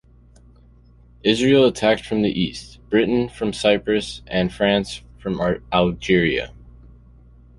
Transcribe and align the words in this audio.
Israel 1.23 1.65
attacked 1.67 2.07
from 2.07 2.23
the 2.23 2.31
east, 2.31 2.79
Britain 2.89 3.29
from 3.29 3.53
Cyprus 3.53 4.23
and 4.25 4.51
France 4.51 5.03
from 5.19 5.39
Algeria. 5.71 6.55